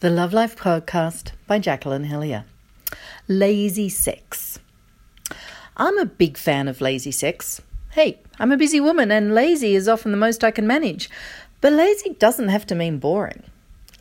[0.00, 2.44] The Love Life Podcast by Jacqueline Hellyer.
[3.28, 4.58] Lazy sex.
[5.74, 7.62] I'm a big fan of lazy sex.
[7.92, 11.08] Hey, I'm a busy woman and lazy is often the most I can manage.
[11.62, 13.42] But lazy doesn't have to mean boring.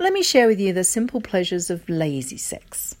[0.00, 2.96] Let me share with you the simple pleasures of lazy sex.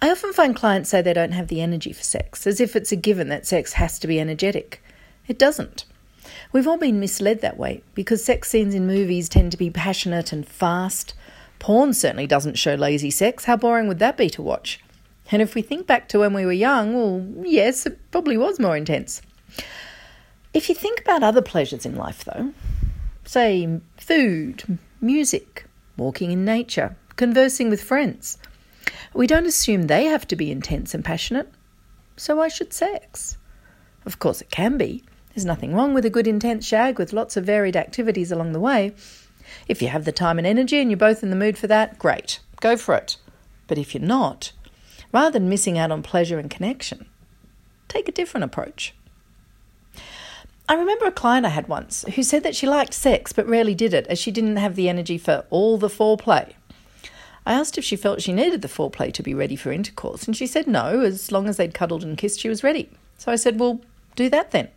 [0.00, 2.92] I often find clients say they don't have the energy for sex, as if it's
[2.92, 4.80] a given that sex has to be energetic.
[5.26, 5.86] It doesn't.
[6.52, 10.32] We've all been misled that way because sex scenes in movies tend to be passionate
[10.32, 11.14] and fast.
[11.58, 13.44] Porn certainly doesn't show lazy sex.
[13.44, 14.80] How boring would that be to watch?
[15.30, 18.58] And if we think back to when we were young, well, yes, it probably was
[18.58, 19.20] more intense.
[20.54, 22.52] If you think about other pleasures in life, though,
[23.24, 25.66] say food, music,
[25.96, 28.38] walking in nature, conversing with friends,
[29.12, 31.50] we don't assume they have to be intense and passionate.
[32.16, 33.36] So why should sex?
[34.06, 35.04] Of course, it can be.
[35.34, 38.60] There's nothing wrong with a good intense shag with lots of varied activities along the
[38.60, 38.94] way.
[39.66, 41.98] If you have the time and energy and you're both in the mood for that,
[41.98, 43.16] great, go for it.
[43.66, 44.52] But if you're not,
[45.12, 47.06] rather than missing out on pleasure and connection,
[47.88, 48.94] take a different approach.
[50.68, 53.74] I remember a client I had once who said that she liked sex but rarely
[53.74, 56.52] did it as she didn't have the energy for all the foreplay.
[57.46, 60.36] I asked if she felt she needed the foreplay to be ready for intercourse, and
[60.36, 62.90] she said no, as long as they'd cuddled and kissed, she was ready.
[63.16, 63.80] So I said, Well,
[64.16, 64.68] do that then.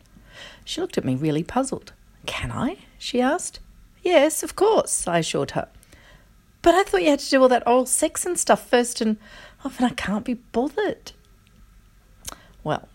[0.64, 1.92] She looked at me really puzzled.
[2.26, 2.78] Can I?
[2.98, 3.60] she asked.
[4.02, 5.68] Yes, of course, I assured her.
[6.62, 9.18] But I thought you had to do all that oral sex and stuff first, and
[9.66, 11.12] often I can't be bothered.
[12.64, 12.88] Well,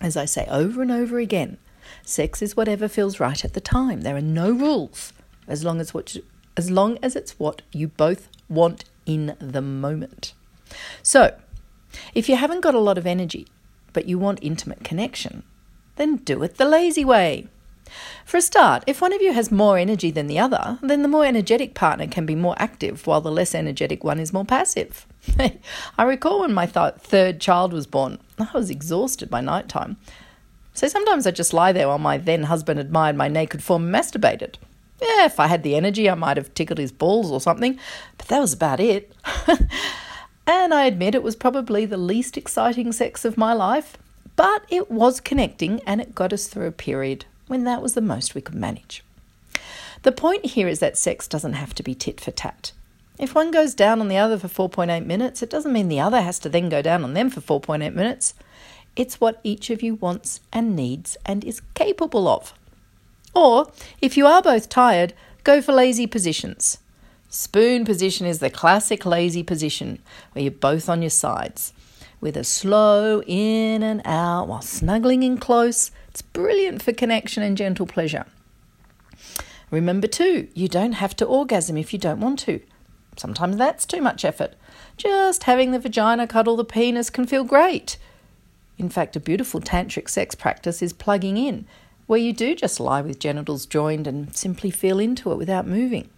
[0.00, 1.58] as I say over and over again,
[2.04, 4.02] sex is whatever feels right at the time.
[4.02, 5.12] There are no rules
[5.48, 6.24] as long as what you,
[6.56, 10.34] as long as it's what you both want in the moment.
[11.02, 11.36] So,
[12.14, 13.46] if you haven't got a lot of energy,
[13.92, 15.42] but you want intimate connection,
[15.96, 17.48] then do it the lazy way.
[18.24, 21.08] For a start, if one of you has more energy than the other, then the
[21.08, 25.06] more energetic partner can be more active while the less energetic one is more passive.
[25.98, 29.96] I recall when my th- third child was born, I was exhausted by night time.
[30.74, 33.94] So sometimes I'd just lie there while my then husband admired my naked form and
[33.94, 34.56] masturbated.
[35.00, 37.78] Yeah, if I had the energy, I might have tickled his balls or something,
[38.18, 39.12] but that was about it.
[40.46, 43.96] and I admit it was probably the least exciting sex of my life,
[44.36, 48.00] but it was connecting and it got us through a period when that was the
[48.00, 49.04] most we could manage.
[50.02, 52.72] The point here is that sex doesn't have to be tit for tat.
[53.18, 56.20] If one goes down on the other for 4.8 minutes, it doesn't mean the other
[56.20, 58.34] has to then go down on them for 4.8 minutes.
[58.94, 62.52] It's what each of you wants and needs and is capable of.
[63.34, 63.70] Or,
[64.00, 65.14] if you are both tired,
[65.44, 66.78] go for lazy positions.
[67.28, 69.98] Spoon position is the classic lazy position
[70.32, 71.72] where you're both on your sides
[72.20, 75.90] with a slow in and out while snuggling in close.
[76.08, 78.26] It's brilliant for connection and gentle pleasure.
[79.70, 82.60] Remember, too, you don't have to orgasm if you don't want to.
[83.16, 84.54] Sometimes that's too much effort.
[84.96, 87.96] Just having the vagina cuddle the penis can feel great.
[88.78, 91.66] In fact, a beautiful tantric sex practice is plugging in,
[92.06, 96.08] where you do just lie with genitals joined and simply feel into it without moving.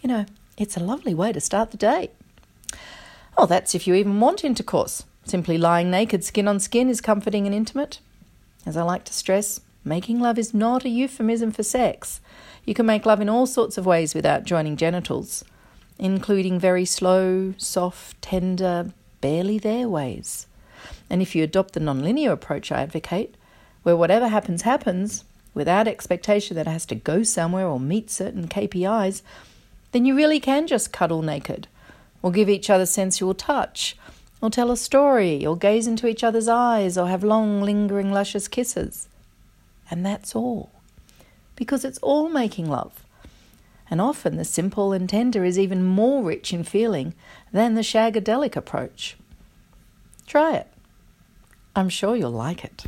[0.00, 0.26] You know,
[0.58, 2.10] it's a lovely way to start the day.
[3.38, 5.04] Oh, that's if you even want intercourse.
[5.26, 7.98] Simply lying naked, skin on skin, is comforting and intimate.
[8.64, 12.20] As I like to stress, making love is not a euphemism for sex.
[12.64, 15.44] You can make love in all sorts of ways without joining genitals,
[15.98, 20.46] including very slow, soft, tender, barely there ways.
[21.10, 23.34] And if you adopt the nonlinear approach I advocate,
[23.82, 28.46] where whatever happens, happens, without expectation that it has to go somewhere or meet certain
[28.46, 29.22] KPIs,
[29.90, 31.66] then you really can just cuddle naked,
[32.22, 33.96] or give each other sensual touch,
[34.40, 38.48] or tell a story, or gaze into each other's eyes, or have long, lingering, luscious
[38.48, 39.08] kisses.
[39.90, 40.70] And that's all.
[41.54, 43.04] Because it's all making love.
[43.88, 47.14] And often the simple and tender is even more rich in feeling
[47.52, 49.16] than the shagadelic approach.
[50.26, 50.66] Try it.
[51.74, 52.84] I'm sure you'll like it.